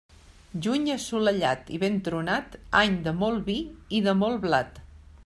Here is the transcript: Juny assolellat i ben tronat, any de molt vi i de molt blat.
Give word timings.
Juny 0.67 0.87
assolellat 0.93 1.69
i 1.77 1.79
ben 1.83 1.99
tronat, 2.09 2.57
any 2.81 2.97
de 3.09 3.13
molt 3.21 3.47
vi 3.51 3.59
i 3.99 4.01
de 4.09 4.17
molt 4.23 4.45
blat. 4.49 4.83